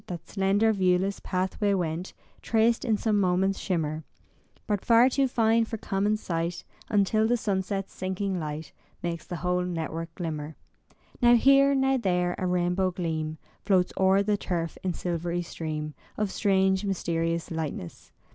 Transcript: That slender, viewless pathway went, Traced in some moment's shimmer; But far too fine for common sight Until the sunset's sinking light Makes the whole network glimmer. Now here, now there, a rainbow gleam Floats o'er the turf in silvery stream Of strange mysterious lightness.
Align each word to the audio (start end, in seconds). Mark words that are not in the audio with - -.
That 0.07 0.27
slender, 0.27 0.73
viewless 0.73 1.19
pathway 1.19 1.75
went, 1.75 2.15
Traced 2.41 2.83
in 2.83 2.97
some 2.97 3.19
moment's 3.19 3.59
shimmer; 3.59 4.03
But 4.65 4.83
far 4.83 5.09
too 5.09 5.27
fine 5.27 5.63
for 5.65 5.77
common 5.77 6.17
sight 6.17 6.63
Until 6.89 7.27
the 7.27 7.37
sunset's 7.37 7.93
sinking 7.93 8.39
light 8.39 8.71
Makes 9.03 9.27
the 9.27 9.35
whole 9.35 9.61
network 9.63 10.15
glimmer. 10.15 10.55
Now 11.21 11.35
here, 11.35 11.75
now 11.75 11.97
there, 11.97 12.33
a 12.39 12.47
rainbow 12.47 12.89
gleam 12.89 13.37
Floats 13.63 13.93
o'er 13.95 14.23
the 14.23 14.37
turf 14.37 14.75
in 14.81 14.95
silvery 14.95 15.43
stream 15.43 15.93
Of 16.17 16.31
strange 16.31 16.83
mysterious 16.83 17.51
lightness. 17.51 18.11